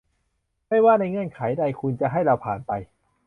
[0.67, 2.71] ไม่ว่าในเงื่อนไขใด คุณจะให้เราผ่านไป